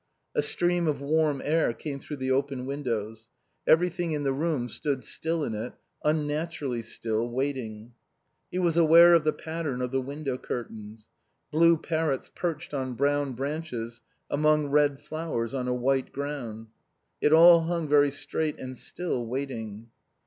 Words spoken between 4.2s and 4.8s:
the room